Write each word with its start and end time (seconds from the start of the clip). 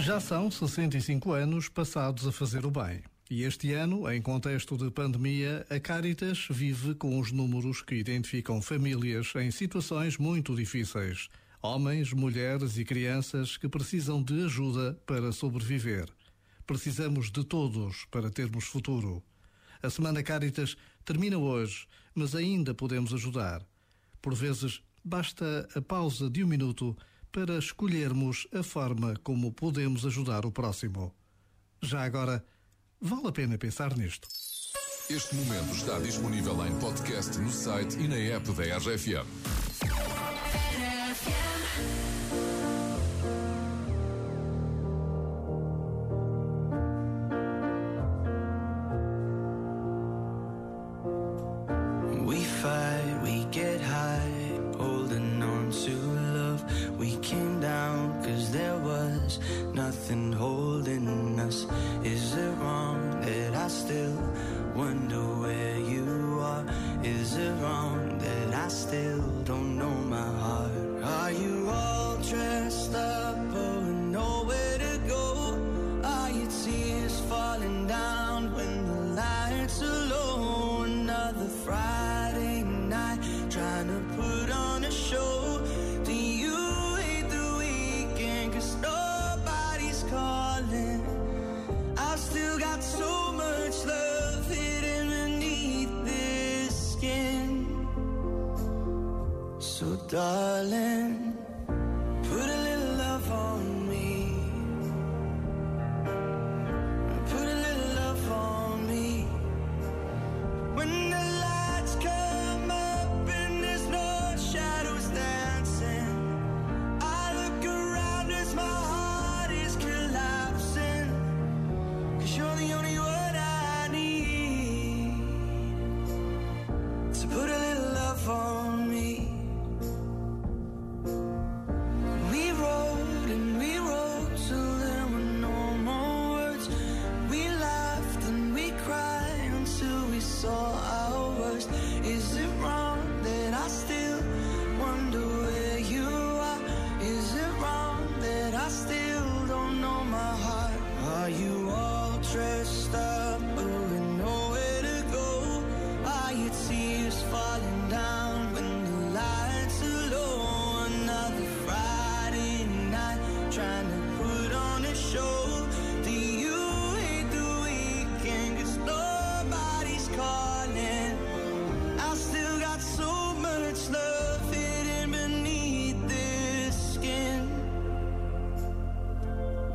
Já 0.00 0.18
são 0.18 0.50
65 0.50 1.30
anos 1.30 1.68
passados 1.68 2.26
a 2.26 2.32
fazer 2.32 2.66
o 2.66 2.72
bem. 2.72 3.00
E 3.30 3.44
este 3.44 3.72
ano, 3.72 4.10
em 4.10 4.20
contexto 4.20 4.76
de 4.76 4.90
pandemia, 4.90 5.64
a 5.70 5.78
Caritas 5.78 6.48
vive 6.50 6.92
com 6.96 7.20
os 7.20 7.30
números 7.30 7.82
que 7.82 7.94
identificam 7.94 8.60
famílias 8.60 9.32
em 9.36 9.52
situações 9.52 10.18
muito 10.18 10.56
difíceis. 10.56 11.28
Homens, 11.62 12.12
mulheres 12.12 12.76
e 12.76 12.84
crianças 12.84 13.56
que 13.56 13.68
precisam 13.68 14.20
de 14.20 14.44
ajuda 14.44 15.00
para 15.06 15.30
sobreviver. 15.30 16.08
Precisamos 16.66 17.30
de 17.30 17.44
todos 17.44 18.06
para 18.10 18.28
termos 18.28 18.64
futuro. 18.64 19.22
A 19.80 19.88
Semana 19.88 20.20
Caritas 20.20 20.76
termina 21.04 21.38
hoje, 21.38 21.86
mas 22.12 22.34
ainda 22.34 22.74
podemos 22.74 23.14
ajudar. 23.14 23.64
Por 24.24 24.34
vezes, 24.34 24.80
basta 25.04 25.68
a 25.76 25.82
pausa 25.82 26.30
de 26.30 26.42
um 26.42 26.46
minuto 26.46 26.96
para 27.30 27.58
escolhermos 27.58 28.48
a 28.54 28.62
forma 28.62 29.14
como 29.22 29.52
podemos 29.52 30.06
ajudar 30.06 30.46
o 30.46 30.50
próximo. 30.50 31.14
Já 31.82 32.04
agora, 32.04 32.42
vale 32.98 33.28
a 33.28 33.32
pena 33.32 33.58
pensar 33.58 33.94
nisto. 33.98 34.26
Este 35.10 35.34
momento 35.34 35.74
está 35.74 35.98
disponível 35.98 36.66
em 36.66 36.74
podcast 36.78 37.38
no 37.38 37.52
site 37.52 37.98
e 37.98 38.08
na 38.08 38.16
app 38.16 38.50
da 38.52 38.78
RFM. 38.78 39.53
So, 99.76 99.96
darling, 100.08 101.36
put 101.66 102.48
a 102.48 102.58
little 102.62 102.94
love 102.94 103.32
on 103.32 103.88
me. 103.88 103.93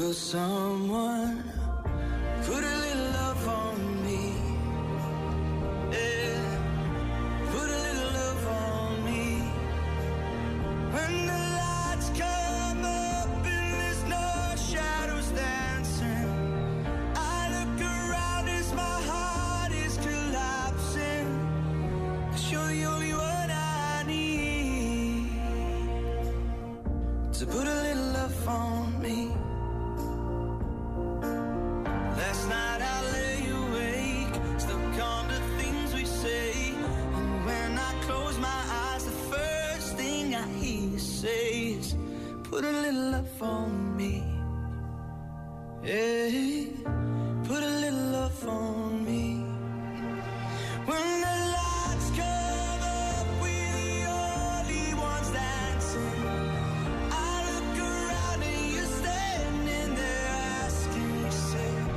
Will 0.00 0.14
someone 0.14 1.44
put 2.46 2.64
a 2.64 2.76
little 2.84 3.10
love 3.20 3.48
on 3.48 4.02
me? 4.02 4.32
Yeah. 5.92 6.56
Put 7.52 7.68
a 7.68 7.80
little 7.86 8.10
love 8.20 8.46
on 8.48 9.04
me. 9.04 9.24
When 10.94 11.12
the 11.26 11.42
lights 11.60 12.08
come 12.16 12.82
up 12.82 13.28
and 13.44 13.74
there's 13.74 14.02
no 14.04 14.54
shadows 14.70 15.28
dancing, 15.36 16.28
I 17.14 17.38
look 17.54 17.78
around 17.82 18.48
as 18.48 18.72
my 18.72 18.96
heart 19.10 19.72
is 19.72 19.98
collapsing. 19.98 21.28
Cause 22.30 22.50
you're 22.50 22.68
the 22.68 22.84
only 22.86 23.12
one 23.12 23.50
I 23.50 24.04
need 24.06 25.28
to 27.34 27.44
put 27.44 27.66
a 27.66 27.79
thing 40.70 40.78
I 40.78 40.82
hear 40.82 40.90
you 40.92 40.98
say 40.98 41.52
is, 41.78 41.94
Put 42.44 42.64
a 42.64 42.72
little 42.72 43.10
love 43.12 43.42
on 43.42 43.96
me. 43.96 44.24
Yeah, 45.84 46.66
put 47.44 47.62
a 47.62 47.72
little 47.82 48.06
love 48.18 48.48
on 48.48 49.04
me. 49.04 49.44
When 50.86 51.20
the 51.26 51.36
lights 51.56 52.08
come 52.18 52.82
up, 52.82 53.26
we're 53.40 53.72
the 53.82 53.98
only 54.20 54.94
ones 54.94 55.30
dancing. 55.30 56.22
I 57.12 57.32
look 57.48 57.78
around 57.78 58.42
and 58.42 58.72
you're 58.74 58.92
standing 59.00 59.94
there 59.94 60.28
asking 60.64 61.12
yourself, 61.24 61.88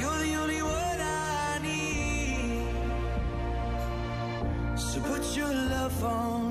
You're 0.00 0.20
the 0.26 0.34
only 0.42 0.62
one 0.62 1.00
I 1.00 1.58
need. 1.62 2.64
So 4.78 5.00
put 5.00 5.24
your 5.36 5.52
love 5.52 6.04
on 6.04 6.45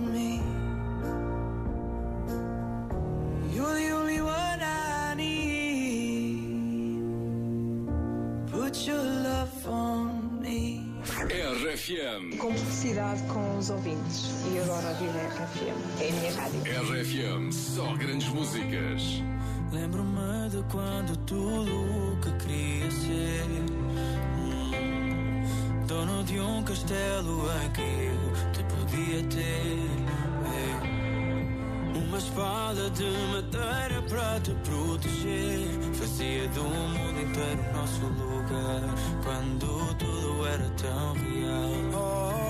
RFM. 11.65 12.37
Complicidade 12.37 13.21
com 13.23 13.57
os 13.57 13.69
ouvintes. 13.69 14.43
E 14.51 14.59
agora 14.59 14.93
vivo 14.95 15.17
a 15.17 15.21
RFM. 15.27 16.01
É 16.01 16.09
a 16.09 16.11
minha 16.13 16.33
rádio. 16.33 16.61
RFM, 16.63 17.51
só 17.51 17.95
grandes 17.95 18.27
músicas. 18.29 19.21
Lembro-me 19.71 20.49
de 20.49 20.63
quando 20.71 21.15
tudo 21.25 21.71
o 21.71 22.17
que 22.21 22.31
queria 22.43 22.91
ser 22.91 23.43
hum, 24.39 25.85
Dono 25.87 26.23
de 26.23 26.39
um 26.39 26.63
castelo 26.63 27.43
em 27.61 27.69
que 27.71 27.81
eu 27.81 28.51
te 28.51 28.63
podia 28.63 29.23
ter 29.29 29.41
é, 29.41 29.54
Uma 32.15 32.21
espada 32.21 32.89
de 32.91 33.03
madeira 33.33 34.01
para 34.07 34.39
te 34.39 34.51
proteger. 34.63 35.67
Fazia 35.95 36.47
do 36.47 36.63
mundo 36.63 37.19
inteiro 37.19 37.61
nosso 37.73 38.05
lugar 38.05 38.83
Quando 39.21 39.95
tudo 39.95 40.47
era 40.47 40.69
tão 40.77 41.13
real. 41.13 41.91
Oh, 41.93 42.44